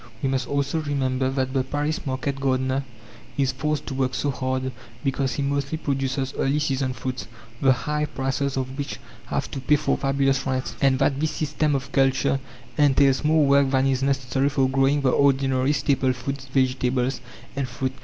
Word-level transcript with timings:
We 0.23 0.29
must 0.29 0.47
also 0.47 0.79
remember 0.81 1.29
that 1.29 1.53
the 1.53 1.63
Paris 1.63 2.07
market 2.07 2.39
gardener 2.39 2.83
is 3.37 3.51
forced 3.51 3.85
to 3.85 3.93
work 3.93 4.15
so 4.15 4.31
hard 4.31 4.71
because 5.03 5.33
he 5.33 5.43
mostly 5.43 5.77
produces 5.77 6.33
early 6.39 6.57
season 6.57 6.93
fruits, 6.93 7.27
the 7.61 7.71
high 7.71 8.05
prices 8.05 8.57
of 8.57 8.79
which 8.79 8.99
have 9.27 9.51
to 9.51 9.59
pay 9.59 9.75
for 9.75 9.97
fabulous 9.97 10.43
rents, 10.47 10.73
and 10.81 10.97
that 10.97 11.19
this 11.19 11.29
system 11.29 11.75
of 11.75 11.91
culture 11.91 12.39
entails 12.79 13.23
more 13.23 13.45
work 13.45 13.69
than 13.69 13.85
is 13.85 14.01
necessary 14.01 14.49
for 14.49 14.67
growing 14.67 15.01
the 15.01 15.11
ordinary 15.11 15.71
staple 15.71 16.13
food 16.13 16.41
vegetables 16.51 17.21
and 17.55 17.67
fruit. 17.67 17.93